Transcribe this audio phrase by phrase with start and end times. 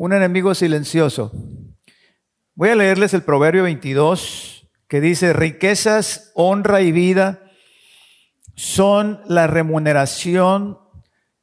[0.00, 1.30] un enemigo silencioso.
[2.54, 7.42] Voy a leerles el Proverbio 22 que dice, riquezas, honra y vida
[8.54, 10.78] son la remuneración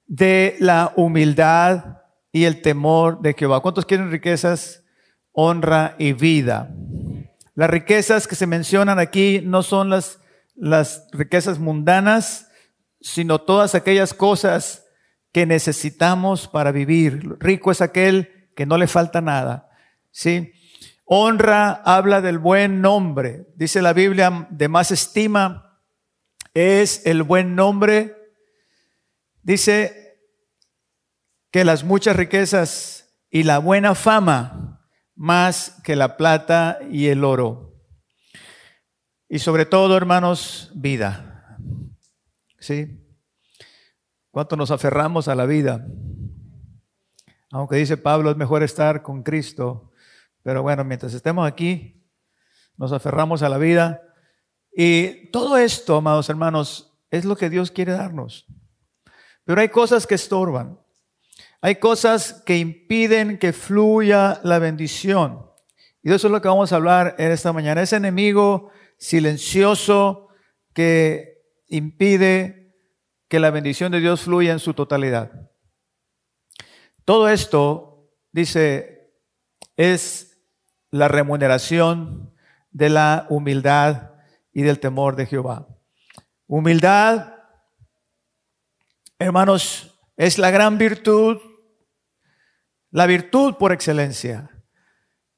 [0.07, 1.99] de la humildad
[2.31, 3.59] y el temor de Jehová.
[3.59, 4.83] ¿Cuántos quieren riquezas,
[5.33, 6.74] honra y vida?
[7.53, 10.19] Las riquezas que se mencionan aquí no son las,
[10.55, 12.49] las riquezas mundanas,
[13.01, 14.83] sino todas aquellas cosas
[15.31, 17.38] que necesitamos para vivir.
[17.39, 19.70] Rico es aquel que no le falta nada.
[20.09, 20.52] ¿sí?
[21.05, 23.45] Honra habla del buen nombre.
[23.55, 25.80] Dice la Biblia, de más estima
[26.55, 28.18] es el buen nombre.
[29.44, 30.20] Dice
[31.52, 34.82] que las muchas riquezas y la buena fama
[35.13, 37.76] más que la plata y el oro.
[39.30, 41.60] Y sobre todo, hermanos, vida.
[42.60, 43.04] ¿Sí?
[44.32, 45.85] ¿Cuánto nos aferramos a la vida?
[47.52, 49.92] Aunque dice Pablo, es mejor estar con Cristo.
[50.44, 52.05] Pero bueno, mientras estemos aquí,
[52.76, 54.02] nos aferramos a la vida.
[54.71, 58.46] Y todo esto, amados hermanos, es lo que Dios quiere darnos.
[59.44, 60.80] Pero hay cosas que estorban.
[61.62, 65.47] Hay cosas que impiden que fluya la bendición.
[66.03, 67.81] Y eso es lo que vamos a hablar en esta mañana.
[67.81, 70.27] Ese enemigo silencioso
[70.73, 72.75] que impide
[73.27, 75.46] que la bendición de Dios fluya en su totalidad.
[77.08, 79.13] Todo esto, dice,
[79.77, 80.41] es
[80.91, 82.36] la remuneración
[82.69, 84.11] de la humildad
[84.52, 85.69] y del temor de Jehová.
[86.47, 87.33] Humildad,
[89.19, 91.38] hermanos, es la gran virtud,
[92.91, 94.49] la virtud por excelencia,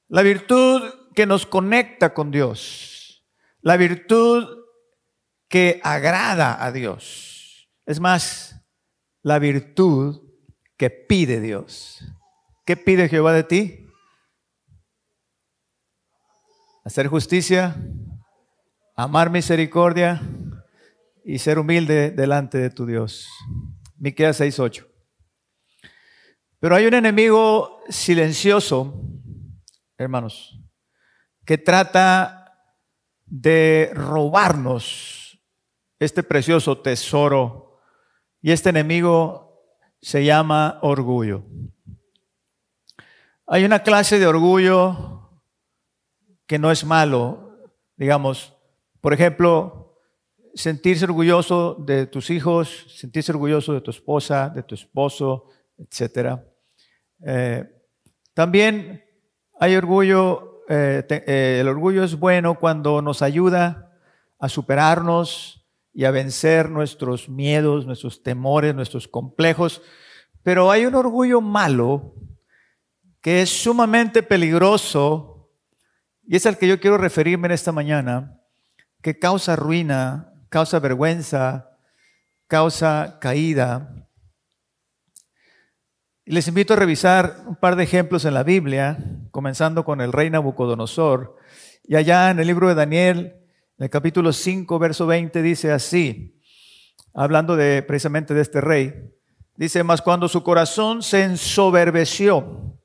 [0.08, 3.24] la virtud que nos conecta con Dios,
[3.62, 4.66] la virtud
[5.48, 7.70] que agrada a Dios.
[7.86, 8.60] Es más,
[9.22, 10.29] la virtud
[10.80, 12.00] que pide Dios.
[12.66, 13.86] ¿Qué pide Jehová de ti?
[16.86, 17.76] Hacer justicia,
[18.96, 20.22] amar misericordia
[21.26, 23.28] y ser humilde delante de tu Dios.
[23.98, 24.88] Miqueas 6:8.
[26.60, 29.04] Pero hay un enemigo silencioso,
[29.98, 30.62] hermanos,
[31.46, 32.54] que trata
[33.26, 35.44] de robarnos
[36.00, 37.82] este precioso tesoro
[38.42, 39.49] y este enemigo
[40.02, 41.44] se llama orgullo.
[43.48, 45.42] Hay una clase de orgullo
[46.46, 47.58] que no es malo,
[47.96, 48.54] digamos,
[49.02, 49.98] por ejemplo,
[50.54, 55.46] sentirse orgulloso de tus hijos, sentirse orgulloso de tu esposa, de tu esposo,
[55.78, 56.40] etc.
[57.26, 57.64] Eh,
[58.34, 59.04] también
[59.60, 63.98] hay orgullo, eh, eh, el orgullo es bueno cuando nos ayuda
[64.40, 65.59] a superarnos,
[65.94, 69.82] y a vencer nuestros miedos, nuestros temores, nuestros complejos.
[70.44, 72.16] Pero hay un orgullo malo
[73.22, 75.52] que es sumamente peligroso
[76.26, 78.40] y es al que yo quiero referirme en esta mañana,
[79.02, 81.72] que causa ruina, causa vergüenza,
[82.48, 83.96] causa caída.
[86.26, 89.00] les invito a revisar un par de ejemplos en la Biblia,
[89.32, 91.36] comenzando con el rey Nabucodonosor.
[91.84, 93.39] Y allá en el libro de Daniel,
[93.80, 96.38] en el capítulo 5, verso 20 dice así,
[97.14, 99.10] hablando de precisamente de este rey,
[99.56, 102.78] dice, mas cuando su corazón se ensoberbeció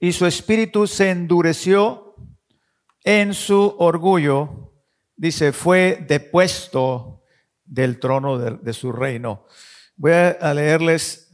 [0.00, 2.16] y su espíritu se endureció
[3.04, 4.72] en su orgullo,
[5.14, 7.22] dice, fue depuesto
[7.64, 9.46] del trono de, su reino.
[9.94, 11.32] Voy a leerles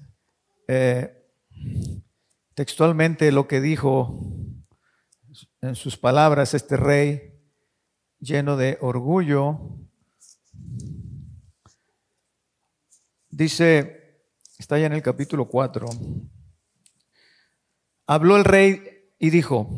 [0.69, 1.25] eh,
[2.53, 4.21] textualmente lo que dijo
[5.63, 7.30] en sus palabras este rey
[8.21, 9.59] lleno de orgullo.
[13.31, 14.25] Dice,
[14.59, 15.89] está ya en el capítulo 4,
[18.07, 18.83] habló el rey
[19.19, 19.69] y dijo,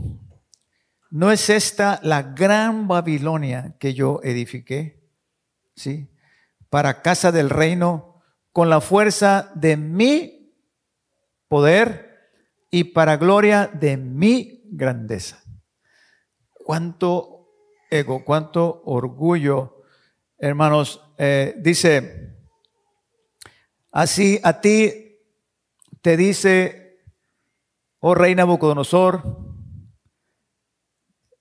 [1.11, 5.09] ¿no es esta la gran Babilonia que yo edifiqué?
[5.77, 6.09] ¿Sí?
[6.71, 8.23] Para casa del reino,
[8.53, 10.55] con la fuerza de mi
[11.49, 12.31] poder
[12.71, 15.43] y para gloria de mi grandeza.
[16.53, 17.42] ¿Cuánto
[17.93, 19.83] ego, cuánto orgullo.
[20.39, 22.37] Hermanos, eh, dice,
[23.93, 25.19] así a ti
[26.01, 27.05] te dice,
[28.01, 29.23] oh rey Nabucodonosor,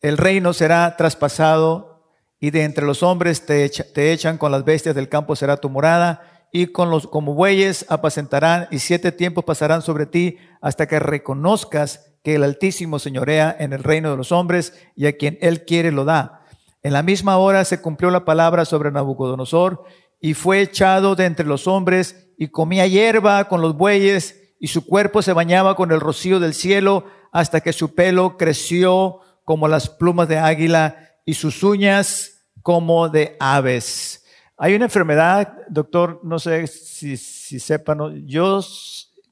[0.02, 2.06] el reino será traspasado
[2.40, 5.70] y de entre los hombres te, te echan con las bestias del campo será tu
[5.70, 11.00] morada y con los como bueyes apacentarán y siete tiempos pasarán sobre ti hasta que
[11.00, 15.66] reconozcas que el Altísimo señorea en el reino de los hombres y a quien él
[15.66, 16.41] quiere lo da.
[16.84, 19.84] En la misma hora se cumplió la palabra sobre Nabucodonosor
[20.20, 24.86] y fue echado de entre los hombres y comía hierba con los bueyes y su
[24.86, 29.90] cuerpo se bañaba con el rocío del cielo hasta que su pelo creció como las
[29.90, 34.26] plumas de águila y sus uñas como de aves.
[34.58, 38.62] Hay una enfermedad, doctor, no sé si, si sepan, yo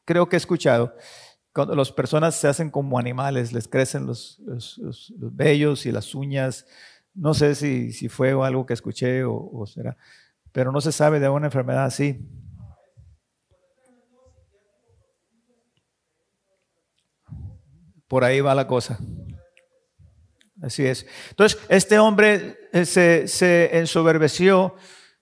[0.06, 0.96] creo que he escuchado,
[1.54, 6.66] cuando las personas se hacen como animales, les crecen los, los, vellos y las uñas,
[7.14, 9.98] no sé si, si fue algo que escuché o, será,
[10.52, 12.20] pero no se sabe de una enfermedad así.
[18.08, 18.98] Por ahí va la cosa.
[20.62, 21.06] Así es.
[21.30, 24.76] Entonces, este hombre eh, se, se ensoberbeció,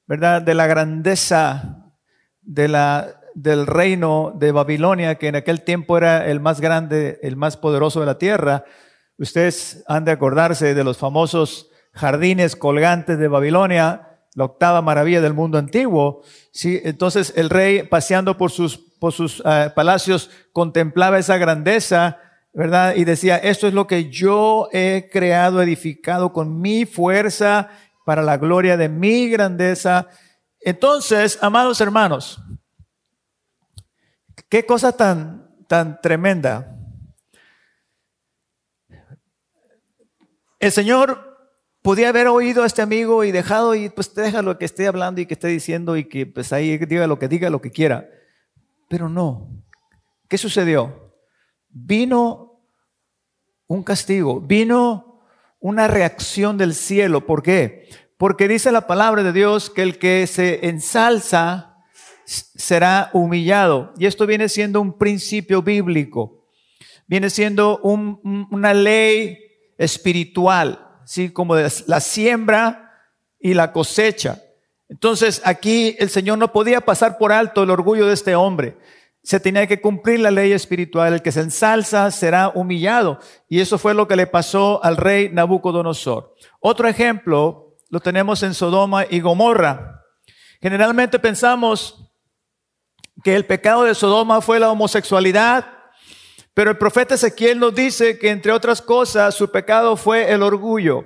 [0.08, 0.42] ¿verdad?
[0.42, 1.94] De la grandeza
[2.42, 7.36] de la, del reino de Babilonia, que en aquel tiempo era el más grande, el
[7.36, 8.66] más poderoso de la tierra.
[9.18, 15.34] Ustedes han de acordarse de los famosos jardines colgantes de Babilonia, la octava maravilla del
[15.34, 16.22] mundo antiguo.
[16.52, 22.20] Sí, entonces el rey paseando por sus, por sus eh, palacios contemplaba esa grandeza
[22.58, 22.96] ¿verdad?
[22.96, 27.70] Y decía, esto es lo que yo he creado, edificado con mi fuerza
[28.04, 30.08] para la gloria de mi grandeza.
[30.60, 32.42] Entonces, amados hermanos,
[34.50, 36.76] qué cosa tan, tan tremenda.
[40.60, 41.27] El Señor
[41.88, 45.26] podía haber oído a este amigo y dejado y pues déjalo que esté hablando y
[45.26, 48.10] que esté diciendo y que pues ahí diga lo que diga, lo que quiera.
[48.90, 49.64] Pero no.
[50.28, 51.14] ¿Qué sucedió?
[51.70, 52.60] Vino
[53.68, 55.22] un castigo, vino
[55.62, 57.26] una reacción del cielo.
[57.26, 57.88] ¿Por qué?
[58.18, 61.78] Porque dice la palabra de Dios que el que se ensalza
[62.26, 63.94] será humillado.
[63.98, 66.50] Y esto viene siendo un principio bíblico.
[67.08, 69.38] Viene siendo una ley
[69.78, 71.32] espiritual, ¿sí?
[71.32, 72.92] como la siembra
[73.40, 74.44] y la cosecha.
[74.90, 78.78] Entonces aquí el Señor no podía pasar por alto el orgullo de este hombre
[79.28, 81.12] se tenía que cumplir la ley espiritual.
[81.12, 83.20] El que se ensalza será humillado.
[83.50, 86.34] Y eso fue lo que le pasó al rey Nabucodonosor.
[86.62, 90.02] Otro ejemplo lo tenemos en Sodoma y Gomorra.
[90.62, 92.10] Generalmente pensamos
[93.22, 95.77] que el pecado de Sodoma fue la homosexualidad,
[96.58, 101.06] pero el profeta Ezequiel nos dice que entre otras cosas su pecado fue el orgullo.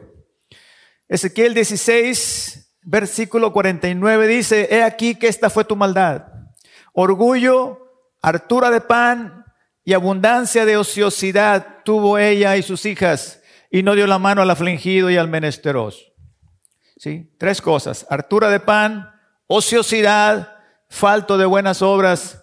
[1.10, 6.24] Ezequiel 16, versículo 49 dice, he aquí que esta fue tu maldad.
[6.94, 7.80] Orgullo,
[8.22, 9.44] hartura de pan
[9.84, 14.50] y abundancia de ociosidad tuvo ella y sus hijas, y no dio la mano al
[14.52, 16.00] afligido y al menesteroso.
[16.96, 17.30] ¿Sí?
[17.38, 19.12] Tres cosas, hartura de pan,
[19.48, 20.56] ociosidad,
[20.88, 22.41] falto de buenas obras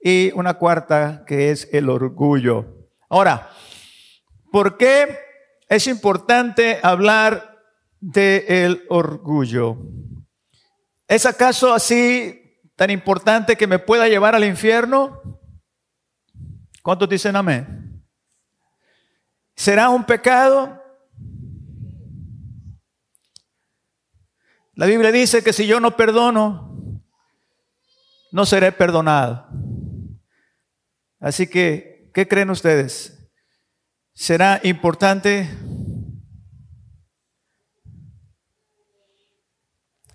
[0.00, 2.88] y una cuarta que es el orgullo.
[3.08, 3.50] Ahora,
[4.50, 5.18] ¿por qué
[5.68, 7.58] es importante hablar
[8.00, 9.76] del orgullo?
[11.06, 15.20] ¿Es acaso así tan importante que me pueda llevar al infierno?
[16.82, 18.02] ¿Cuántos dicen amén?
[19.54, 20.80] ¿Será un pecado?
[24.74, 27.02] La Biblia dice que si yo no perdono,
[28.32, 29.46] no seré perdonado.
[31.20, 33.30] Así que, ¿qué creen ustedes?
[34.14, 35.48] ¿Será importante?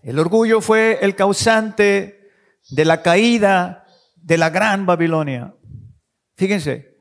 [0.01, 2.31] El orgullo fue el causante
[2.69, 3.85] de la caída
[4.15, 5.55] de la gran Babilonia.
[6.35, 6.97] Fíjense,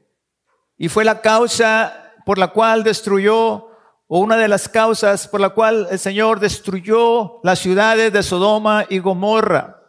[0.77, 3.71] y fue la causa por la cual destruyó,
[4.07, 8.85] o una de las causas por la cual el Señor destruyó las ciudades de Sodoma
[8.89, 9.81] y Gomorra.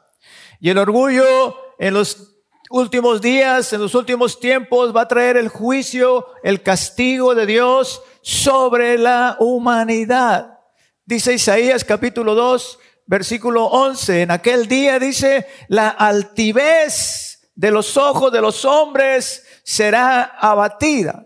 [0.62, 2.35] Y el orgullo en los
[2.70, 8.02] últimos días, en los últimos tiempos, va a traer el juicio, el castigo de Dios
[8.22, 10.60] sobre la humanidad.
[11.06, 18.32] Dice Isaías capítulo 2, versículo 11, en aquel día dice, la altivez de los ojos
[18.32, 21.26] de los hombres será abatida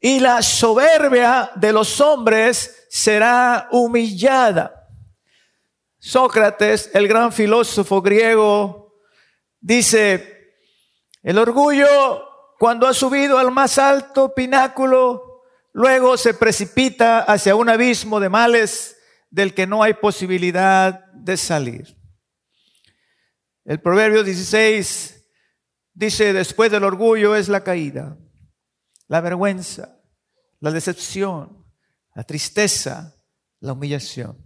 [0.00, 4.86] y la soberbia de los hombres será humillada.
[5.98, 8.94] Sócrates, el gran filósofo griego,
[9.60, 10.37] dice,
[11.22, 11.86] el orgullo
[12.58, 18.96] cuando ha subido al más alto pináculo, luego se precipita hacia un abismo de males
[19.30, 21.96] del que no hay posibilidad de salir.
[23.64, 25.24] El Proverbio 16
[25.92, 28.16] dice, después del orgullo es la caída,
[29.06, 30.00] la vergüenza,
[30.60, 31.64] la decepción,
[32.14, 33.14] la tristeza,
[33.60, 34.36] la humillación.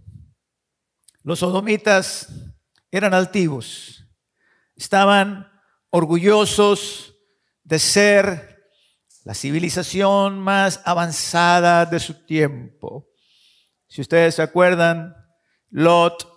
[1.23, 2.27] Los sodomitas
[2.91, 4.05] eran altivos,
[4.75, 5.52] estaban
[5.95, 7.15] orgullosos
[7.63, 8.63] de ser
[9.23, 13.07] la civilización más avanzada de su tiempo.
[13.87, 15.15] Si ustedes se acuerdan,
[15.69, 16.27] Lot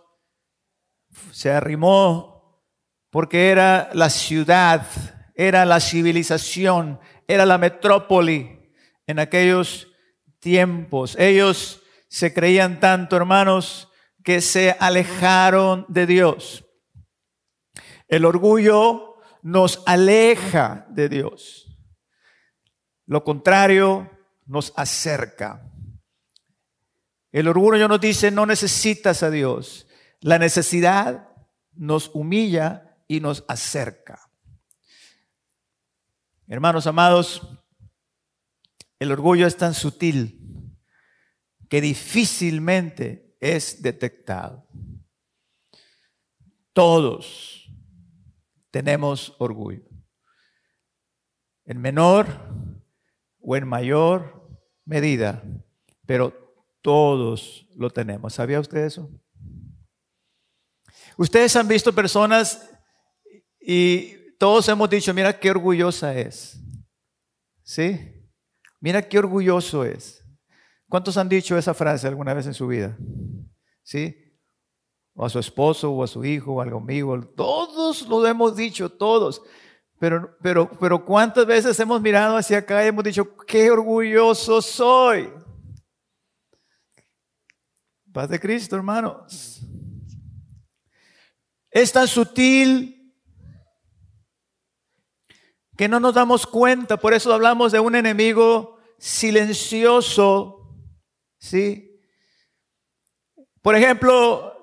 [1.32, 2.62] se arrimó
[3.08, 4.86] porque era la ciudad,
[5.34, 8.74] era la civilización, era la metrópoli
[9.06, 9.88] en aquellos
[10.38, 11.16] tiempos.
[11.18, 13.88] Ellos se creían tanto, hermanos,
[14.22, 16.66] que se alejaron de Dios.
[18.06, 19.15] El orgullo
[19.46, 21.78] nos aleja de Dios.
[23.06, 24.10] Lo contrario
[24.44, 25.70] nos acerca.
[27.30, 29.86] El orgullo nos dice, no necesitas a Dios.
[30.20, 31.28] La necesidad
[31.74, 34.18] nos humilla y nos acerca.
[36.48, 37.42] Hermanos amados,
[38.98, 40.76] el orgullo es tan sutil
[41.68, 44.66] que difícilmente es detectado.
[46.72, 47.65] Todos
[48.76, 49.88] tenemos orgullo.
[51.64, 52.26] En menor
[53.40, 54.50] o en mayor
[54.84, 55.42] medida,
[56.04, 56.34] pero
[56.82, 58.34] todos lo tenemos.
[58.34, 59.10] ¿Sabía usted eso?
[61.16, 62.70] Ustedes han visto personas
[63.58, 66.60] y todos hemos dicho, mira qué orgullosa es.
[67.62, 68.28] ¿Sí?
[68.78, 70.22] Mira qué orgulloso es.
[70.86, 72.94] ¿Cuántos han dicho esa frase alguna vez en su vida?
[73.82, 74.25] ¿Sí?
[75.16, 77.18] O a su esposo, o a su hijo, o algo amigo.
[77.34, 79.42] Todos lo hemos dicho, todos.
[79.98, 85.32] Pero, pero, pero ¿cuántas veces hemos mirado hacia acá y hemos dicho, qué orgulloso soy?
[88.12, 89.60] Paz de Cristo, hermanos.
[91.70, 93.14] Es tan sutil
[95.76, 100.74] que no nos damos cuenta, por eso hablamos de un enemigo silencioso,
[101.38, 102.00] ¿sí?
[103.60, 104.55] Por ejemplo,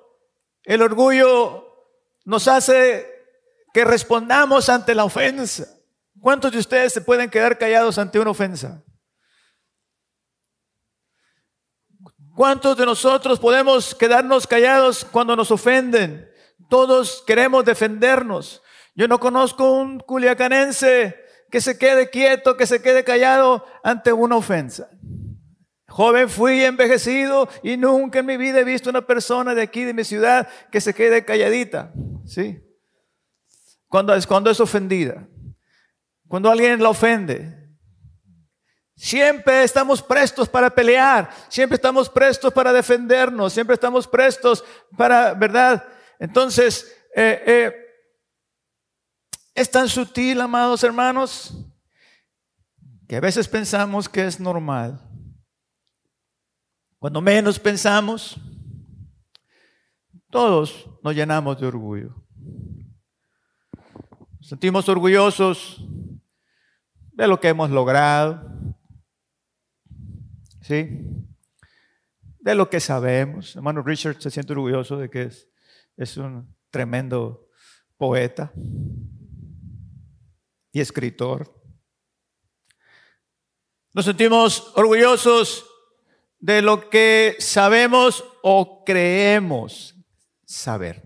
[0.63, 1.67] el orgullo
[2.25, 3.08] nos hace
[3.74, 5.67] que respondamos ante la ofensa.
[6.22, 8.84] ¿Cuántos de ustedes se pueden quedar callados ante una ofensa?
[12.36, 16.29] ¿Cuántos de nosotros podemos quedarnos callados cuando nos ofenden?
[16.70, 18.62] Todos queremos defendernos.
[18.96, 21.20] Yo no conozco un culiacanense
[21.51, 24.89] que se quede quieto, que se quede callado ante una ofensa.
[25.94, 29.94] Joven fui envejecido y nunca en mi vida he visto una persona de aquí, de
[29.94, 31.94] mi ciudad, que se quede calladita.
[32.26, 32.60] ¿Sí?
[33.88, 35.28] Cuando es, cuando es ofendida.
[36.28, 37.76] Cuando alguien la ofende.
[38.96, 41.30] Siempre estamos prestos para pelear.
[41.48, 43.54] Siempre estamos prestos para defendernos.
[43.54, 44.64] Siempre estamos prestos
[44.98, 45.86] para, ¿verdad?
[46.18, 47.74] Entonces, eh, eh,
[49.54, 51.54] es tan sutil, amados hermanos,
[53.08, 55.12] que a veces pensamos que es normal.
[57.03, 58.38] Cuando menos pensamos,
[60.29, 62.15] todos nos llenamos de orgullo.
[64.39, 65.83] Nos sentimos orgullosos
[67.12, 68.50] de lo que hemos logrado,
[70.62, 71.01] ¿sí?
[72.39, 73.53] De lo que sabemos.
[73.57, 75.50] Hermano Richard se siente orgulloso de que es,
[75.98, 77.50] es un tremendo
[77.98, 78.53] poeta
[80.72, 81.53] y escritor.
[83.93, 85.69] Nos sentimos orgullosos
[86.44, 89.96] de lo que sabemos o creemos
[90.46, 91.02] saber.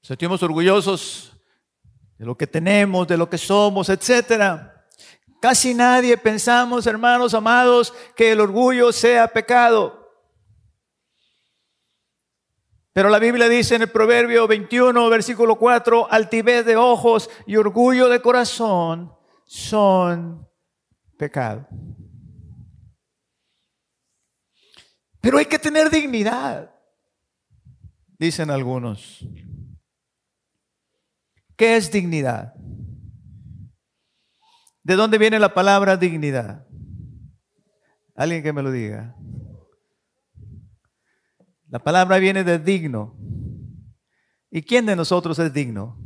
[0.00, 1.36] Sentimos orgullosos
[2.16, 4.86] de lo que tenemos, de lo que somos, etcétera.
[5.40, 10.08] Casi nadie pensamos, hermanos amados, que el orgullo sea pecado.
[12.92, 18.08] Pero la Biblia dice en el Proverbio 21, versículo 4, altivez de ojos y orgullo
[18.08, 19.12] de corazón
[19.46, 20.48] son
[21.18, 21.66] pecado.
[25.24, 26.70] Pero hay que tener dignidad,
[28.18, 29.26] dicen algunos.
[31.56, 32.52] ¿Qué es dignidad?
[34.82, 36.66] ¿De dónde viene la palabra dignidad?
[38.14, 39.16] Alguien que me lo diga.
[41.70, 43.16] La palabra viene de digno.
[44.50, 45.98] ¿Y quién de nosotros es digno?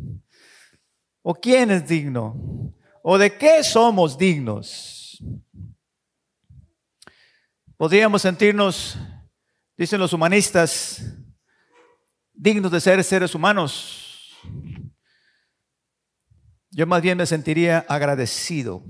[1.22, 2.72] ¿O quién es digno?
[3.02, 5.20] ¿O de qué somos dignos?
[7.78, 8.98] Podríamos sentirnos,
[9.78, 11.02] dicen los humanistas,
[12.34, 14.36] dignos de ser seres humanos.
[16.70, 18.84] Yo más bien me sentiría agradecido,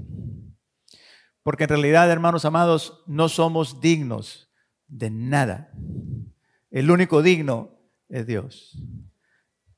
[1.43, 4.51] porque en realidad, hermanos amados, no somos dignos
[4.87, 5.71] de nada.
[6.71, 7.79] El único digno
[8.09, 8.77] es Dios.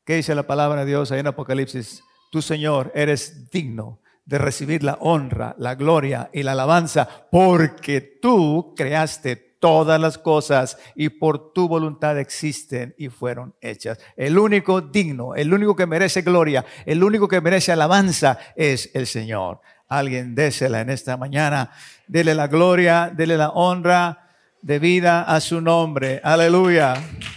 [0.05, 2.03] ¿Qué dice la palabra de Dios ahí en Apocalipsis?
[2.31, 8.75] Tú, Señor, eres digno de recibir la honra, la gloria y la alabanza, porque tú
[8.77, 13.99] creaste todas las cosas y por tu voluntad existen y fueron hechas.
[14.17, 19.07] El único digno, el único que merece gloria, el único que merece alabanza es el
[19.07, 19.61] Señor.
[19.87, 21.71] Alguien désela en esta mañana,
[22.09, 24.31] dele la gloria, dele la honra
[24.63, 26.21] de vida a su nombre.
[26.25, 26.95] Aleluya.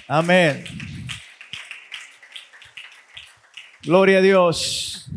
[0.07, 0.63] Amén.
[3.83, 5.09] Gloria a Dios.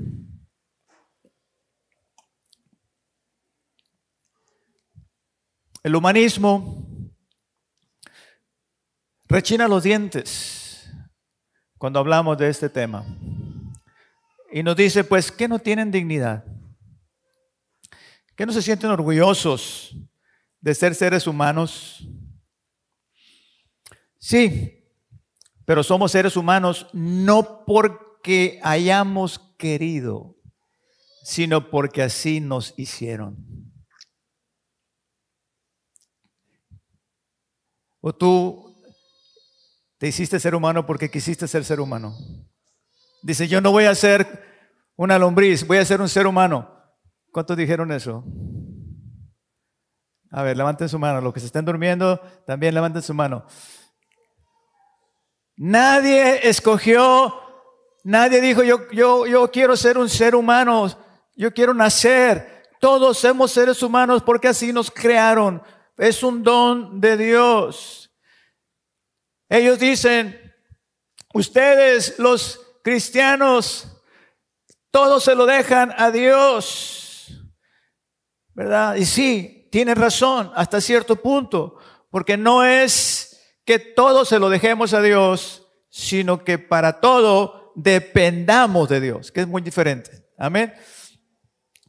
[5.84, 6.84] El humanismo
[9.28, 10.90] rechina los dientes
[11.78, 13.04] cuando hablamos de este tema.
[14.50, 16.44] Y nos dice, pues, que no tienen dignidad?
[18.34, 19.96] ¿Que no se sienten orgullosos
[20.60, 22.06] de ser seres humanos?
[24.18, 24.84] Sí,
[25.64, 30.36] pero somos seres humanos no porque hayamos querido,
[31.22, 33.36] sino porque así nos hicieron.
[38.00, 38.65] ¿O tú
[39.98, 42.14] te hiciste ser humano porque quisiste ser ser humano.
[43.22, 44.44] Dice, yo no voy a ser
[44.96, 46.70] una lombriz, voy a ser un ser humano.
[47.32, 48.24] ¿Cuántos dijeron eso?
[50.30, 51.20] A ver, levanten su mano.
[51.20, 53.46] Los que se estén durmiendo, también levanten su mano.
[55.56, 57.34] Nadie escogió,
[58.04, 60.88] nadie dijo, yo, yo, yo quiero ser un ser humano,
[61.34, 62.64] yo quiero nacer.
[62.80, 65.62] Todos somos seres humanos porque así nos crearon.
[65.96, 68.05] Es un don de Dios.
[69.48, 70.54] Ellos dicen,
[71.32, 73.88] ustedes los cristianos,
[74.90, 77.30] todos se lo dejan a Dios,
[78.54, 78.96] ¿verdad?
[78.96, 81.78] Y sí, tienen razón hasta cierto punto,
[82.10, 88.88] porque no es que todos se lo dejemos a Dios, sino que para todo dependamos
[88.88, 90.10] de Dios, que es muy diferente.
[90.38, 90.74] Amén.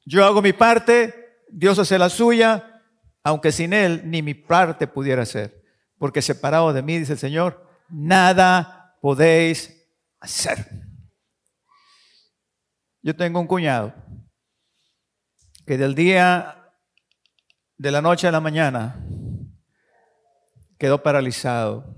[0.06, 2.84] Yo hago mi parte, Dios hace la suya,
[3.24, 5.57] aunque sin Él ni mi parte pudiera ser
[5.98, 9.90] porque separado de mí, dice el Señor, nada podéis
[10.20, 10.68] hacer.
[13.02, 13.94] Yo tengo un cuñado
[15.66, 16.74] que del día,
[17.78, 19.06] de la noche a la mañana,
[20.78, 21.96] quedó paralizado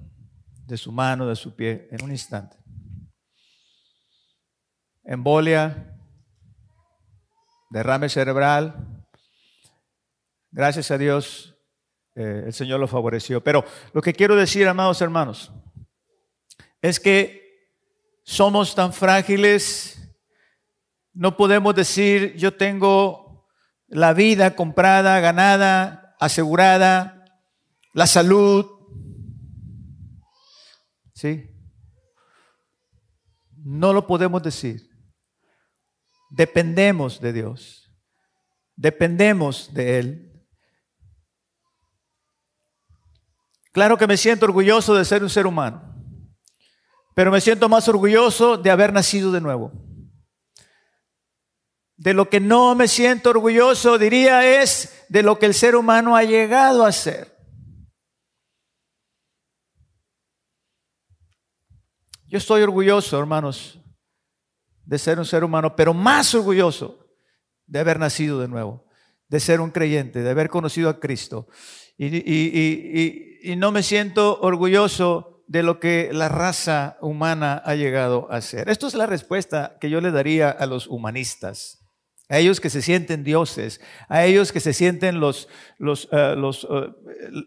[0.66, 2.58] de su mano, de su pie, en un instante.
[5.04, 5.96] Embolia,
[7.70, 9.06] derrame cerebral.
[10.52, 11.59] Gracias a Dios,
[12.16, 13.44] eh, el Señor lo favoreció.
[13.44, 15.52] Pero lo que quiero decir, amados hermanos,
[16.82, 17.40] es que
[18.24, 20.00] somos tan frágiles,
[21.14, 23.48] no podemos decir yo tengo
[23.88, 27.26] la vida comprada, ganada, asegurada,
[27.94, 28.66] la salud.
[31.14, 31.50] ¿Sí?
[33.58, 34.90] No lo podemos decir.
[36.30, 37.92] Dependemos de Dios.
[38.76, 40.29] Dependemos de Él.
[43.80, 45.82] Claro que me siento orgulloso de ser un ser humano,
[47.16, 49.72] pero me siento más orgulloso de haber nacido de nuevo.
[51.96, 56.18] De lo que no me siento orgulloso, diría, es de lo que el ser humano
[56.18, 57.38] ha llegado a ser.
[62.28, 63.80] Yo estoy orgulloso, hermanos,
[64.84, 67.08] de ser un ser humano, pero más orgulloso
[67.66, 68.86] de haber nacido de nuevo,
[69.30, 71.48] de ser un creyente, de haber conocido a Cristo.
[71.98, 78.70] Y, no me siento orgulloso de lo que la raza humana ha llegado a ser.
[78.70, 81.80] Esto es la respuesta que yo le daría a los humanistas,
[82.30, 85.50] a ellos que se sienten dioses, a ellos que se sienten los,
[85.80, 86.92] los, eh, los eh,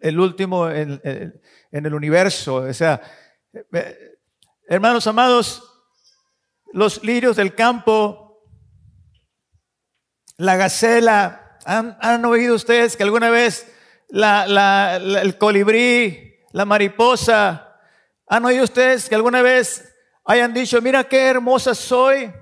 [0.02, 2.56] el último en, en, el universo.
[2.56, 3.00] O sea,
[3.72, 4.16] eh,
[4.66, 5.62] hermanos amados,
[6.72, 8.42] los lirios del campo,
[10.38, 13.71] la gacela, ¿han, han oído ustedes que alguna vez
[14.12, 17.78] la, el colibrí, la mariposa.
[18.28, 19.94] ¿Han oído ustedes que alguna vez
[20.24, 22.32] hayan dicho, mira qué hermosa soy?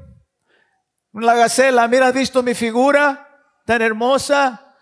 [1.12, 3.26] La gacela, mira, ¿has visto mi figura
[3.64, 4.74] tan hermosa?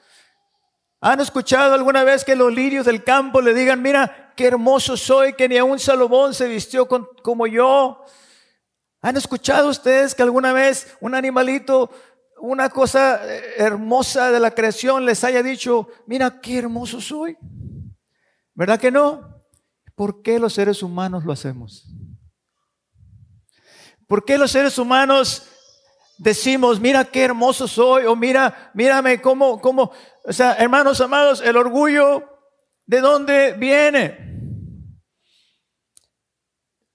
[1.00, 5.34] ¿Han escuchado alguna vez que los lirios del campo le digan, mira qué hermoso soy,
[5.34, 8.04] que ni un Salomón se vistió como yo?
[9.00, 11.90] ¿Han escuchado ustedes que alguna vez un animalito
[12.40, 17.36] una cosa eh, hermosa de la creación les haya dicho, mira qué hermoso soy.
[18.54, 19.42] ¿Verdad que no?
[19.94, 21.86] ¿Por qué los seres humanos lo hacemos?
[24.06, 25.48] ¿Por qué los seres humanos
[26.16, 28.06] decimos, mira qué hermoso soy?
[28.06, 29.92] O mira, mírame cómo, cómo,
[30.24, 32.24] o sea, hermanos amados, el orgullo,
[32.86, 34.28] ¿de dónde viene?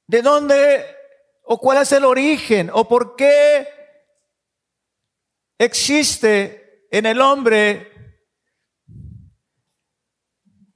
[0.07, 0.85] ¿De dónde
[1.43, 2.69] o cuál es el origen?
[2.73, 3.82] ¿O por qué
[5.63, 7.91] existe en el hombre,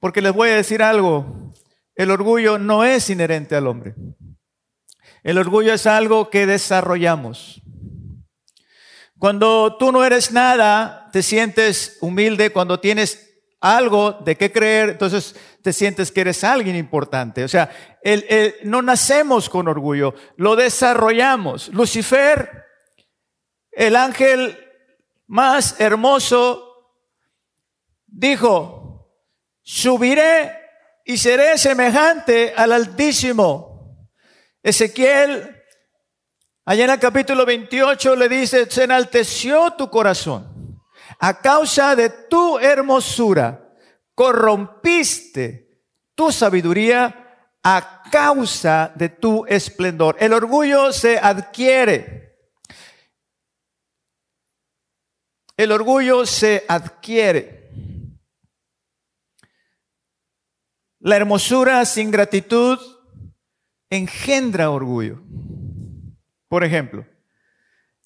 [0.00, 1.52] porque les voy a decir algo,
[1.94, 3.94] el orgullo no es inherente al hombre.
[5.22, 7.60] El orgullo es algo que desarrollamos.
[9.18, 12.50] Cuando tú no eres nada, te sientes humilde.
[12.50, 13.28] Cuando tienes
[13.60, 17.42] algo de qué creer, entonces te sientes que eres alguien importante.
[17.42, 17.70] O sea,
[18.62, 21.68] no nacemos con orgullo, lo desarrollamos.
[21.70, 22.64] Lucifer,
[23.72, 24.56] el ángel
[25.28, 26.92] más hermoso,
[28.06, 29.08] dijo,
[29.62, 30.52] subiré
[31.04, 34.08] y seré semejante al Altísimo.
[34.62, 35.54] Ezequiel
[36.68, 40.78] Allá en el capítulo 28 le dice, se enalteció tu corazón
[41.18, 43.72] a causa de tu hermosura,
[44.14, 45.80] corrompiste
[46.14, 50.16] tu sabiduría a causa de tu esplendor.
[50.20, 52.27] El orgullo se adquiere.
[55.58, 57.72] El orgullo se adquiere.
[61.00, 62.78] La hermosura sin gratitud
[63.90, 65.20] engendra orgullo.
[66.46, 67.04] Por ejemplo,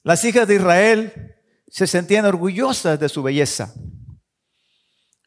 [0.03, 1.37] las hijas de Israel
[1.69, 3.75] se sentían orgullosas de su belleza,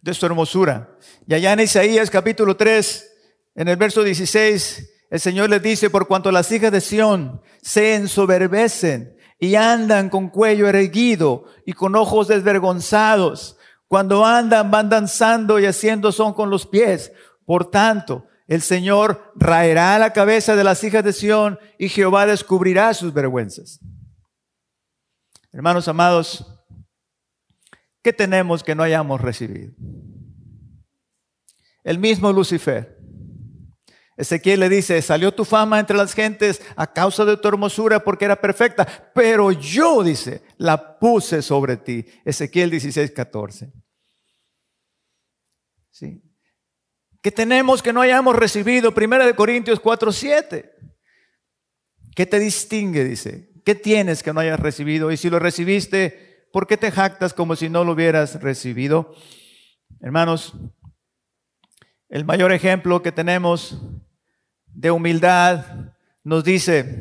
[0.02, 0.98] de su hermosura.
[1.28, 3.08] Y allá en Isaías capítulo 3,
[3.54, 7.94] en el verso 16, el Señor les dice, por cuanto las hijas de Sión se
[7.94, 15.65] ensoberbecen y andan con cuello erguido y con ojos desvergonzados, cuando andan van danzando y
[15.65, 17.12] haciendo son con los pies.
[17.45, 22.93] Por tanto, el Señor raerá la cabeza de las hijas de Sión y Jehová descubrirá
[22.93, 23.80] sus vergüenzas.
[25.52, 26.45] Hermanos amados,
[28.02, 29.74] ¿qué tenemos que no hayamos recibido?
[31.84, 32.95] El mismo Lucifer.
[34.17, 38.25] Ezequiel le dice, salió tu fama entre las gentes a causa de tu hermosura porque
[38.25, 42.06] era perfecta, pero yo, dice, la puse sobre ti.
[42.23, 43.71] Ezequiel 16, 14.
[45.91, 46.21] ¿Sí?
[47.25, 48.93] que tenemos que no hayamos recibido.
[48.93, 50.75] Primera de Corintios 4, 7.
[52.15, 53.04] ¿Qué te distingue?
[53.04, 53.49] Dice.
[53.65, 55.12] ¿Qué tienes que no hayas recibido?
[55.12, 59.15] Y si lo recibiste, ¿por qué te jactas como si no lo hubieras recibido?
[60.01, 60.54] Hermanos,
[62.08, 63.82] el mayor ejemplo que tenemos
[64.76, 65.66] de humildad
[66.24, 67.00] nos dice,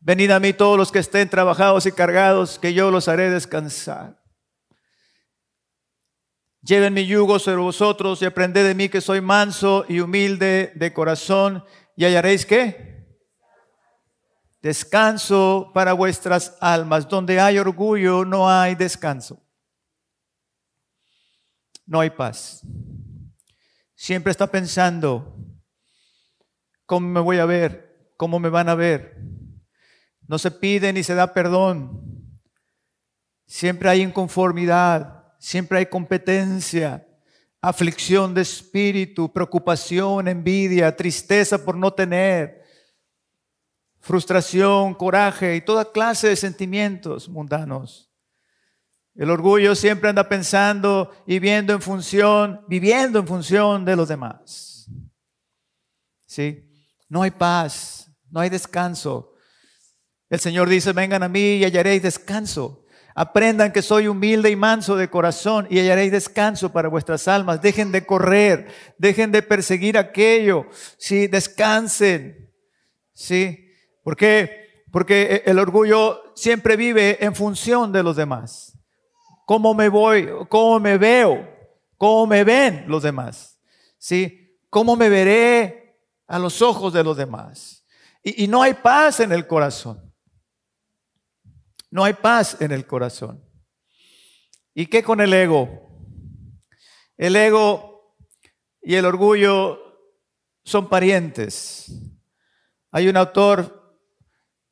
[0.00, 4.20] venid a mí todos los que estén trabajados y cargados, que yo los haré descansar.
[6.62, 10.92] Lleven mi yugo sobre vosotros y aprended de mí que soy manso y humilde de
[10.92, 11.64] corazón
[11.94, 13.06] y hallaréis qué?
[14.62, 17.08] Descanso para vuestras almas.
[17.08, 19.40] Donde hay orgullo no hay descanso.
[21.84, 22.62] No hay paz.
[23.94, 25.36] Siempre está pensando,
[26.86, 28.12] ¿cómo me voy a ver?
[28.16, 29.18] ¿Cómo me van a ver?
[30.26, 32.40] No se pide ni se da perdón.
[33.46, 37.06] Siempre hay inconformidad siempre hay competencia,
[37.60, 42.64] aflicción de espíritu, preocupación, envidia, tristeza por no tener,
[44.00, 48.10] frustración, coraje y toda clase de sentimientos mundanos.
[49.14, 54.90] El orgullo siempre anda pensando y viendo en función, viviendo en función de los demás.
[56.26, 56.65] ¿Sí?
[57.08, 59.34] No hay paz, no hay descanso.
[60.28, 62.84] El Señor dice, vengan a mí y hallaréis descanso.
[63.14, 67.62] Aprendan que soy humilde y manso de corazón y hallaréis descanso para vuestras almas.
[67.62, 70.66] Dejen de correr, dejen de perseguir aquello.
[70.98, 72.52] Sí, descansen.
[73.14, 73.70] Sí.
[74.02, 74.84] ¿Por qué?
[74.92, 78.76] Porque el orgullo siempre vive en función de los demás.
[79.46, 80.28] ¿Cómo me voy?
[80.48, 81.48] ¿Cómo me veo?
[81.96, 83.58] ¿Cómo me ven los demás?
[83.96, 84.58] ¿Sí?
[84.68, 85.85] ¿Cómo me veré
[86.26, 87.84] a los ojos de los demás?
[88.22, 90.12] Y, y no hay paz en el corazón.
[91.90, 93.42] No hay paz en el corazón.
[94.74, 95.86] ¿Y qué con el ego?
[97.16, 98.14] El ego
[98.82, 99.78] y el orgullo
[100.64, 101.90] son parientes.
[102.90, 103.98] Hay un autor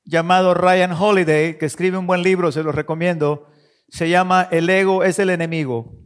[0.04, 3.48] llamado Ryan Holiday que escribe un buen libro, se lo recomiendo.
[3.88, 5.96] Se llama El ego es el enemigo.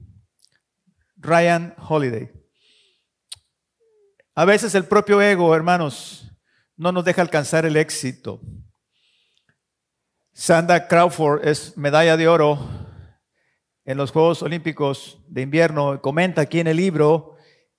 [1.16, 2.37] Ryan Holiday.
[4.38, 6.30] A veces el propio ego, hermanos,
[6.76, 8.40] no nos deja alcanzar el éxito.
[10.32, 12.56] Sandra Crawford es medalla de oro
[13.84, 16.00] en los Juegos Olímpicos de invierno.
[16.00, 17.34] Comenta aquí en el libro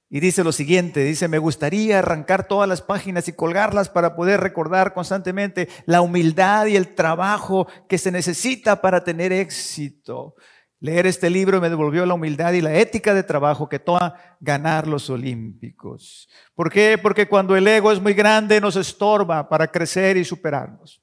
[0.10, 4.41] y dice lo siguiente, dice, me gustaría arrancar todas las páginas y colgarlas para poder
[4.41, 10.36] recordar constantemente la humildad y el trabajo que se necesita para tener éxito.
[10.82, 14.88] Leer este libro me devolvió la humildad y la ética de trabajo que toma ganar
[14.88, 16.30] los olímpicos.
[16.56, 16.98] ¿Por qué?
[16.98, 21.02] Porque cuando el ego es muy grande nos estorba para crecer y superarnos.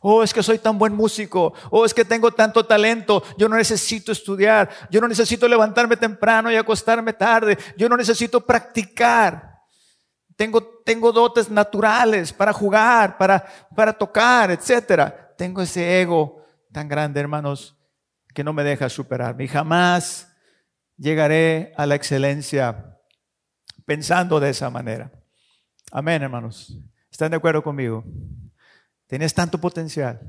[0.00, 1.54] Oh, es que soy tan buen músico.
[1.70, 3.22] Oh, es que tengo tanto talento.
[3.38, 4.68] Yo no necesito estudiar.
[4.90, 7.56] Yo no necesito levantarme temprano y acostarme tarde.
[7.76, 9.60] Yo no necesito practicar.
[10.36, 15.12] Tengo, tengo dotes naturales para jugar, para, para tocar, etc.
[15.36, 17.76] Tengo ese ego tan grande, hermanos,
[18.34, 19.44] que no me deja superarme.
[19.44, 20.32] Y jamás
[20.96, 22.98] llegaré a la excelencia
[23.84, 25.12] pensando de esa manera.
[25.90, 26.78] Amén, hermanos.
[27.10, 28.04] ¿Están de acuerdo conmigo?
[29.06, 30.20] Tienes tanto potencial,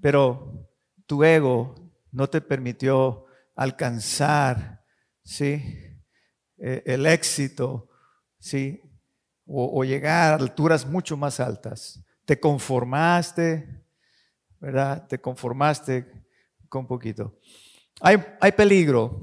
[0.00, 0.68] pero
[1.06, 1.74] tu ego
[2.12, 4.84] no te permitió alcanzar,
[5.24, 5.62] ¿sí?
[6.58, 7.88] Eh, el éxito,
[8.38, 8.80] ¿sí?
[9.44, 12.04] O, llegar a alturas mucho más altas.
[12.24, 13.82] Te conformaste,
[14.60, 15.06] ¿verdad?
[15.08, 16.17] Te conformaste
[16.68, 17.38] con poquito.
[18.00, 19.20] Hay, hay peligro.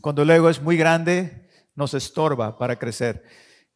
[0.00, 3.24] Cuando el ego es muy grande, nos estorba para crecer.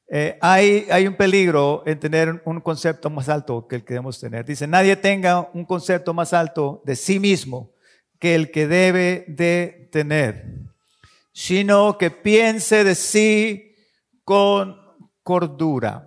[0.08, 4.20] Eh, hay, hay, un peligro en tener un concepto más alto que el que debemos
[4.20, 4.44] tener.
[4.44, 7.72] Dice, nadie tenga un concepto más alto de sí mismo
[8.18, 10.44] que el que debe de tener,
[11.32, 13.74] sino que piense de sí
[14.24, 14.76] con
[15.22, 16.06] cordura.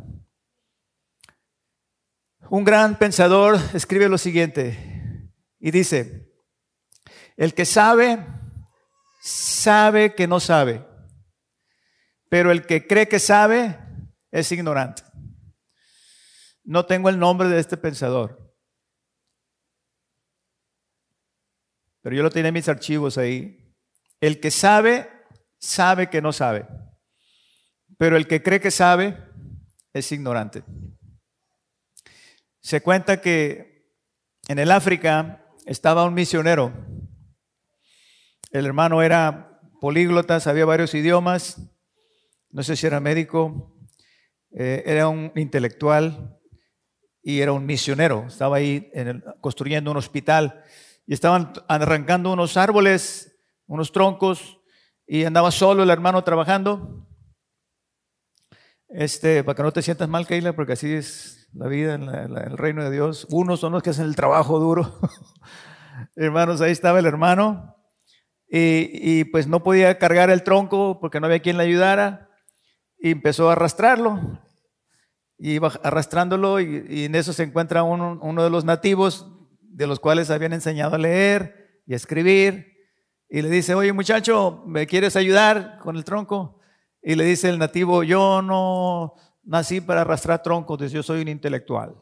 [2.49, 4.96] Un gran pensador escribe lo siguiente
[5.59, 6.33] y dice,
[7.35, 8.25] el que sabe,
[9.21, 10.85] sabe que no sabe,
[12.29, 13.79] pero el que cree que sabe,
[14.31, 15.03] es ignorante.
[16.63, 18.53] No tengo el nombre de este pensador,
[22.01, 23.73] pero yo lo tengo en mis archivos ahí.
[24.19, 25.09] El que sabe,
[25.59, 26.67] sabe que no sabe,
[27.97, 29.17] pero el que cree que sabe,
[29.93, 30.63] es ignorante.
[32.59, 33.93] Se cuenta que
[34.47, 36.71] en el África estaba un misionero.
[38.51, 41.61] El hermano era políglota, sabía varios idiomas,
[42.49, 43.75] no sé si era médico,
[44.51, 46.39] eh, era un intelectual
[47.21, 48.25] y era un misionero.
[48.27, 48.89] Estaba ahí
[49.41, 50.63] construyendo un hospital
[51.05, 54.59] y estaban arrancando unos árboles, unos troncos,
[55.05, 57.05] y andaba solo el hermano trabajando.
[58.87, 62.57] Este, para que no te sientas mal, Keila, porque así es la vida en, el
[62.57, 63.25] reino de Dios.
[63.29, 64.99] Unos son los que hacen el trabajo duro.
[66.15, 67.75] Hermanos, ahí estaba el hermano.
[68.49, 72.29] Y, pues no podía cargar el tronco porque no había quien le ayudara
[72.99, 74.39] y empezó a arrastrarlo.
[75.37, 79.27] Y iba arrastrándolo y, en eso se encuentra uno, uno, de los nativos
[79.61, 82.73] de los cuales habían enseñado a leer y a escribir.
[83.29, 86.61] Y le dice, oye muchacho, ¿me quieres ayudar con el tronco?
[87.01, 89.15] Y le dice el nativo, yo no
[89.47, 91.95] nací para arrastrar troncos, yo soy un intelectual.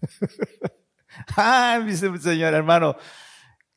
[1.36, 2.96] ah, dice señor hermano,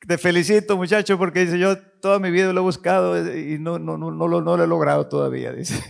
[0.08, 3.97] te felicito muchacho porque dice, yo toda mi vida lo he buscado y no, no,
[3.97, 5.52] no, no, lo, no lo he logrado todavía.
[5.54, 5.84] Dice.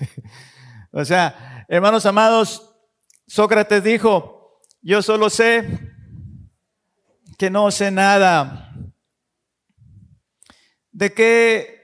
[0.92, 2.76] o sea, hermanos amados,
[3.28, 5.94] Sócrates dijo, yo solo sé
[7.38, 8.74] que no sé nada.
[10.92, 11.78] ¿De qué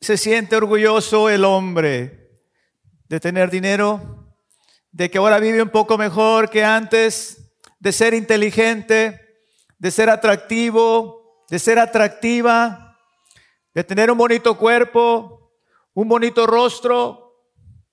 [0.00, 2.32] se siente orgulloso el hombre?
[3.08, 4.19] ¿De tener dinero?
[4.92, 7.52] ¿De que ahora vive un poco mejor que antes?
[7.78, 9.44] ¿De ser inteligente?
[9.78, 11.44] ¿De ser atractivo?
[11.48, 12.98] ¿De ser atractiva?
[13.72, 15.52] ¿De tener un bonito cuerpo?
[15.94, 17.48] ¿Un bonito rostro?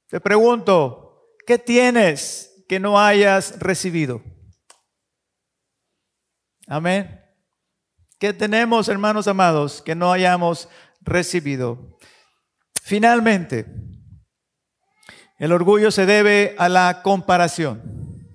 [0.08, 2.48] Te pregunto, ¿qué tienes?
[2.68, 4.22] que no hayas recibido.
[6.68, 7.24] Amén.
[8.20, 10.68] ¿Qué tenemos, hermanos amados, que no hayamos
[11.02, 11.98] recibido?
[12.84, 13.66] Finalmente,
[15.38, 18.26] el orgullo se debe a la comparación.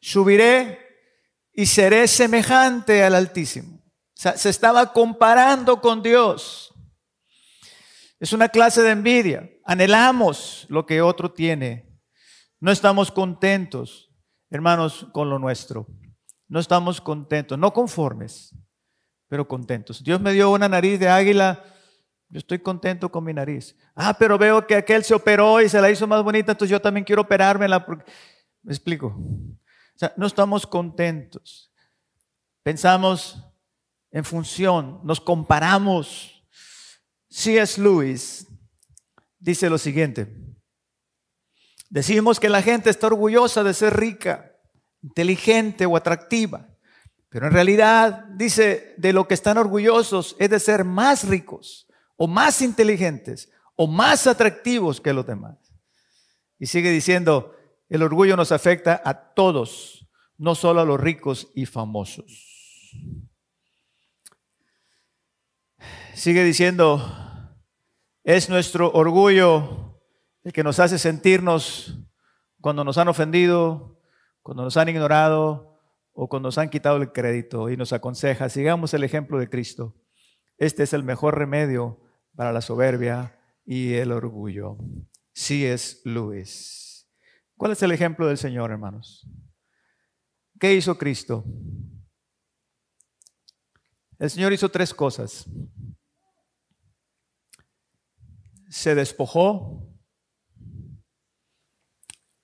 [0.00, 0.78] Subiré
[1.52, 3.82] y seré semejante al Altísimo.
[4.14, 6.74] Se estaba comparando con Dios.
[8.18, 9.50] Es una clase de envidia.
[9.64, 11.90] Anhelamos lo que otro tiene
[12.60, 14.10] no estamos contentos,
[14.50, 15.86] hermanos, con lo nuestro.
[16.46, 18.54] No estamos contentos, no conformes,
[19.28, 20.04] pero contentos.
[20.04, 21.64] Dios me dio una nariz de águila,
[22.30, 23.76] yo estoy contento con mi nariz.
[23.94, 26.80] Ah, pero veo que aquel se operó y se la hizo más bonita, entonces yo
[26.80, 27.84] también quiero operármela.
[28.62, 29.08] ¿Me explico?
[29.08, 31.72] O sea, no estamos contentos.
[32.62, 33.44] Pensamos
[34.12, 36.44] en función, nos comparamos.
[37.28, 37.80] C.S.
[37.80, 38.46] Lewis
[39.38, 40.32] dice lo siguiente.
[41.88, 44.52] Decimos que la gente está orgullosa de ser rica,
[45.02, 46.68] inteligente o atractiva,
[47.28, 51.88] pero en realidad dice de lo que están orgullosos es de ser más ricos
[52.22, 55.56] o más inteligentes o más atractivos que los demás.
[56.58, 57.56] Y sigue diciendo,
[57.88, 60.06] el orgullo nos afecta a todos,
[60.36, 62.92] no solo a los ricos y famosos.
[66.12, 67.02] Sigue diciendo,
[68.22, 69.98] es nuestro orgullo
[70.44, 71.98] el que nos hace sentirnos
[72.60, 73.98] cuando nos han ofendido,
[74.42, 75.80] cuando nos han ignorado
[76.12, 79.96] o cuando nos han quitado el crédito y nos aconseja, sigamos el ejemplo de Cristo.
[80.58, 82.09] Este es el mejor remedio
[82.40, 84.78] para la soberbia y el orgullo.
[85.34, 87.06] Sí es Luis.
[87.54, 89.28] ¿Cuál es el ejemplo del Señor, hermanos?
[90.58, 91.44] ¿Qué hizo Cristo?
[94.18, 95.44] El Señor hizo tres cosas.
[98.70, 99.86] se despojó,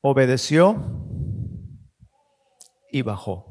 [0.03, 1.09] obedeció
[2.93, 3.51] y bajó.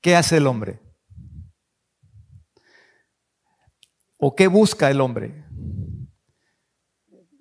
[0.00, 0.83] ¿Qué hace el hombre?
[4.26, 5.44] ¿O qué busca el hombre?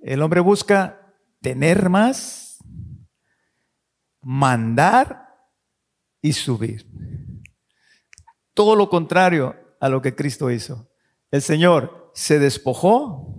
[0.02, 2.58] El hombre busca tener más,
[4.19, 5.30] mandar
[6.22, 6.86] y subir.
[8.54, 10.89] Todo lo contrario a lo que Cristo hizo.
[11.32, 13.34] El Señor se despojó,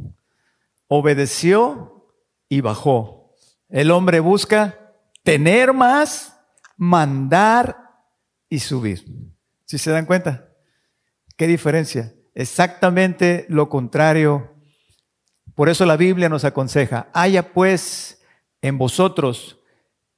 [0.86, 2.08] obedeció
[2.48, 3.34] y bajó.
[3.68, 4.90] El hombre busca
[5.22, 6.34] tener más,
[6.78, 7.90] mandar
[8.48, 9.04] y subir.
[9.66, 10.48] ¿Si se dan cuenta?
[11.36, 12.14] ¿Qué diferencia?
[12.34, 14.54] Exactamente lo contrario
[15.54, 18.20] por eso la Biblia nos aconseja, haya pues
[18.60, 19.60] en vosotros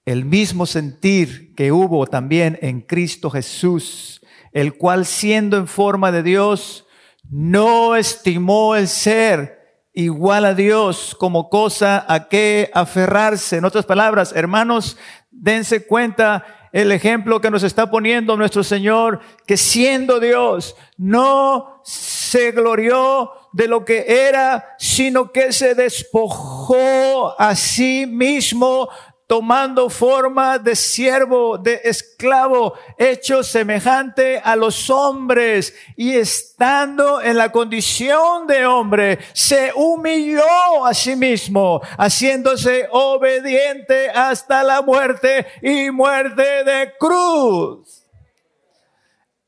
[0.06, 6.22] el mismo sentir que hubo también en Cristo Jesús, el cual siendo en forma de
[6.22, 6.86] Dios,
[7.28, 13.58] no estimó el ser igual a Dios como cosa a que aferrarse.
[13.58, 14.96] En otras palabras, hermanos,
[15.30, 22.50] dense cuenta el ejemplo que nos está poniendo nuestro Señor, que siendo Dios, no se
[22.50, 28.88] glorió de lo que era, sino que se despojó a sí mismo,
[29.28, 37.50] tomando forma de siervo, de esclavo, hecho semejante a los hombres y estando en la
[37.52, 46.64] condición de hombre, se humilló a sí mismo, haciéndose obediente hasta la muerte y muerte
[46.64, 48.05] de cruz.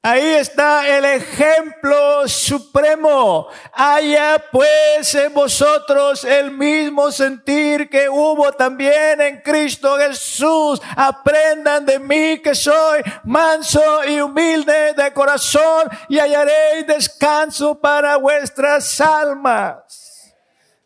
[0.00, 3.48] Ahí está el ejemplo supremo.
[3.72, 10.80] Haya pues en vosotros el mismo sentir que hubo también en Cristo Jesús.
[10.96, 19.00] Aprendan de mí que soy manso y humilde de corazón y hallaréis descanso para vuestras
[19.00, 20.32] almas.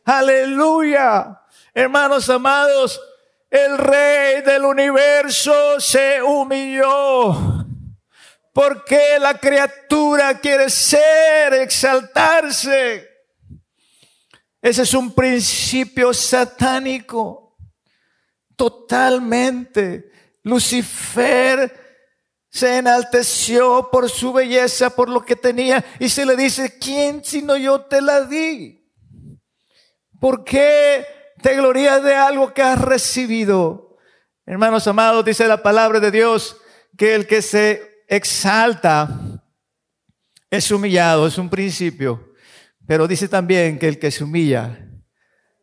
[0.06, 1.38] Aleluya.
[1.74, 2.98] Hermanos amados,
[3.50, 7.61] el rey del universo se humilló
[8.52, 13.08] porque la criatura quiere ser, exaltarse.
[14.60, 17.56] Ese es un principio satánico.
[18.54, 20.12] Totalmente.
[20.42, 21.82] Lucifer
[22.48, 27.56] se enalteció por su belleza, por lo que tenía, y se le dice, ¿quién sino
[27.56, 28.86] yo te la di?
[30.20, 31.06] ¿Por qué
[31.42, 33.96] te glorías de algo que has recibido?
[34.44, 36.58] Hermanos amados, dice la palabra de Dios,
[36.98, 39.42] que el que se exalta
[40.50, 42.34] es humillado, es un principio,
[42.86, 44.86] pero dice también que el que se humilla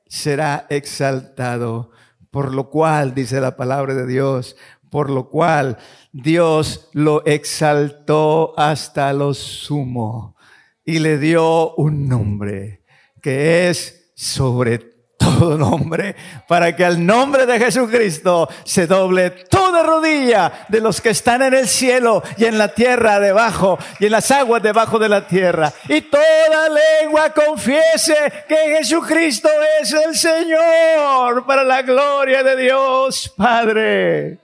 [0.08, 1.92] será exaltado,
[2.32, 4.56] por lo cual, dice la palabra de Dios,
[4.90, 5.78] por lo cual
[6.12, 10.36] Dios lo exaltó hasta lo sumo
[10.84, 12.84] y le dio un nombre
[13.22, 14.89] que es sobre
[15.20, 16.16] todo nombre,
[16.48, 21.54] para que al nombre de Jesucristo se doble toda rodilla de los que están en
[21.54, 25.72] el cielo y en la tierra debajo y en las aguas debajo de la tierra.
[25.88, 26.70] Y toda
[27.02, 28.16] lengua confiese
[28.48, 29.50] que Jesucristo
[29.82, 34.40] es el Señor para la gloria de Dios Padre.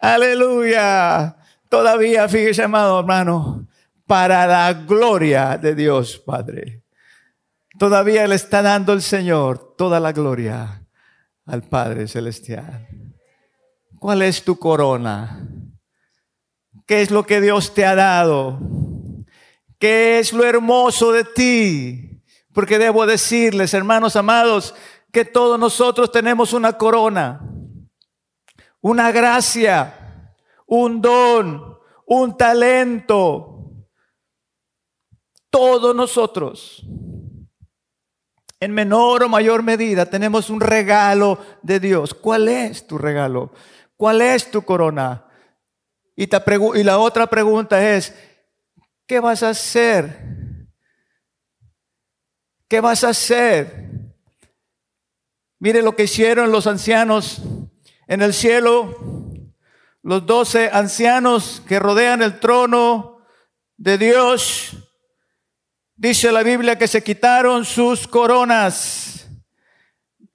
[0.00, 1.36] Aleluya.
[1.68, 3.66] Todavía, fíjese, amado hermano,
[4.06, 6.83] para la gloria de Dios Padre.
[7.78, 10.86] Todavía le está dando el Señor toda la gloria
[11.44, 12.86] al Padre Celestial.
[13.98, 15.48] ¿Cuál es tu corona?
[16.86, 18.60] ¿Qué es lo que Dios te ha dado?
[19.80, 22.22] ¿Qué es lo hermoso de ti?
[22.52, 24.74] Porque debo decirles, hermanos amados,
[25.10, 27.40] que todos nosotros tenemos una corona,
[28.80, 30.32] una gracia,
[30.66, 33.50] un don, un talento.
[35.50, 36.86] Todos nosotros
[38.64, 42.14] en menor o mayor medida tenemos un regalo de Dios.
[42.14, 43.52] ¿Cuál es tu regalo?
[43.94, 45.26] ¿Cuál es tu corona?
[46.16, 48.14] Y, y la otra pregunta es,
[49.06, 50.66] ¿qué vas a hacer?
[52.66, 53.90] ¿Qué vas a hacer?
[55.58, 57.42] Mire lo que hicieron los ancianos
[58.06, 58.96] en el cielo,
[60.02, 63.18] los doce ancianos que rodean el trono
[63.76, 64.93] de Dios
[65.96, 69.28] Dice la Biblia que se quitaron sus coronas.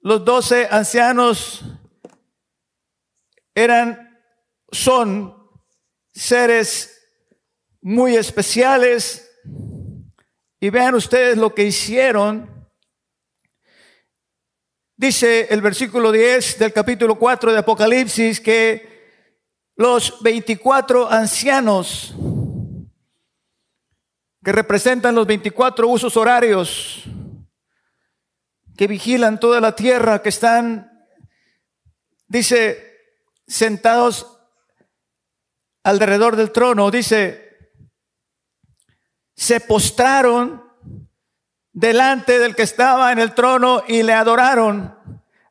[0.00, 1.62] Los doce ancianos
[3.54, 4.18] eran,
[4.72, 5.36] son
[6.14, 6.98] seres
[7.82, 9.30] muy especiales.
[10.60, 12.68] Y vean ustedes lo que hicieron.
[14.96, 18.88] Dice el versículo 10 del capítulo 4 de Apocalipsis que
[19.76, 22.14] los 24 ancianos
[24.42, 27.04] que representan los 24 usos horarios
[28.76, 30.90] que vigilan toda la tierra, que están,
[32.26, 32.98] dice,
[33.46, 34.38] sentados
[35.82, 37.58] alrededor del trono, dice,
[39.36, 40.64] se postraron
[41.72, 44.96] delante del que estaba en el trono y le adoraron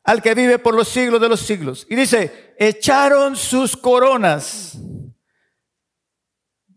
[0.02, 1.86] al que vive por los siglos de los siglos.
[1.88, 4.76] Y dice, echaron sus coronas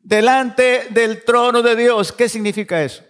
[0.04, 2.12] delante del trono de Dios.
[2.12, 3.04] ¿Qué significa eso?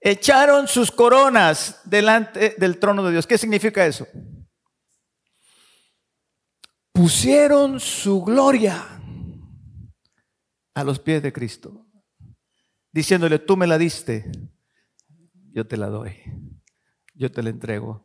[0.00, 3.26] Echaron sus coronas delante del trono de Dios.
[3.26, 4.06] ¿Qué significa eso?
[6.92, 9.00] Pusieron su gloria
[10.74, 11.86] a los pies de Cristo,
[12.92, 14.30] diciéndole, tú me la diste,
[15.52, 16.16] yo te la doy,
[17.14, 18.04] yo te la entrego.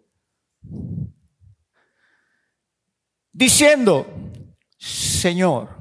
[3.31, 4.07] Diciendo,
[4.77, 5.77] Señor,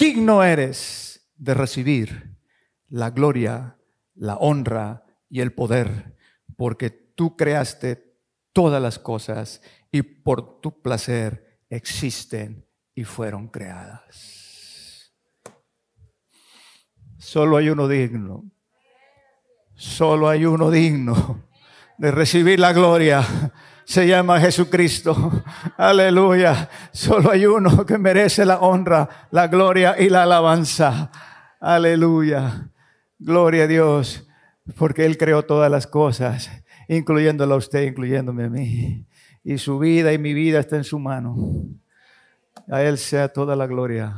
[0.00, 2.36] digno eres de recibir
[2.88, 3.76] la gloria,
[4.14, 6.16] la honra y el poder,
[6.56, 8.16] porque tú creaste
[8.52, 15.12] todas las cosas y por tu placer existen y fueron creadas.
[17.18, 18.50] Solo hay uno digno
[19.80, 21.48] Solo hay uno digno
[21.96, 23.24] de recibir la gloria.
[23.90, 25.42] Se llama Jesucristo.
[25.76, 26.70] Aleluya.
[26.92, 31.10] Solo hay uno que merece la honra, la gloria y la alabanza.
[31.58, 32.70] Aleluya.
[33.18, 34.28] Gloria a Dios.
[34.78, 36.48] Porque Él creó todas las cosas,
[36.86, 39.08] incluyéndola a usted, incluyéndome a mí.
[39.42, 41.34] Y su vida y mi vida está en su mano.
[42.68, 44.14] A Él sea toda la gloria.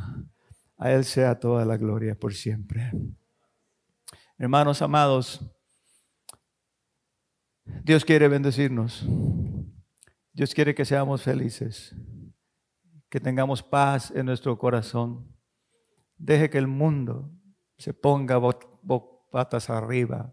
[0.76, 2.92] A Él sea toda la gloria por siempre.
[4.36, 5.40] Hermanos amados,
[7.64, 9.06] Dios quiere bendecirnos.
[10.32, 11.94] Dios quiere que seamos felices,
[13.10, 15.36] que tengamos paz en nuestro corazón.
[16.16, 17.30] Deje que el mundo
[17.76, 18.40] se ponga
[19.30, 20.32] patas arriba.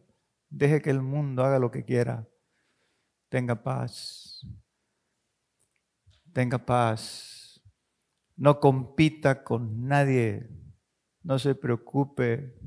[0.49, 2.27] Deje que el mundo haga lo que quiera.
[3.27, 4.45] Tenga paz.
[6.31, 7.61] Tenga paz.
[8.35, 10.49] No compita con nadie.
[11.23, 12.57] No se preocupe.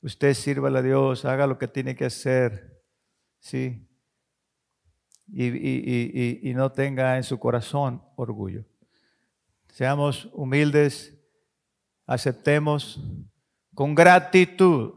[0.00, 2.82] Usted sirva a Dios, haga lo que tiene que hacer.
[3.40, 3.87] Sí.
[5.30, 8.64] Y, no tenga en su corazón orgullo.
[9.68, 11.14] Seamos humildes,
[12.06, 13.00] aceptemos
[13.74, 14.94] con gratitud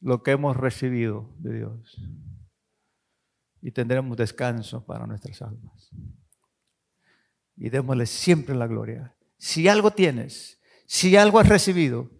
[0.00, 1.96] lo que hemos recibido de Dios.
[3.60, 5.90] Y tendremos descanso para nuestras almas.
[7.56, 9.16] Y démosle siempre la gloria.
[9.36, 12.10] Si algo tienes, si algo has recibido,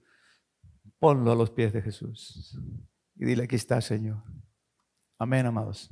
[0.98, 2.58] ponlo a los pies de Jesús.
[3.16, 4.22] Y dile, aquí está, Señor.
[5.18, 5.90] Amén, amados.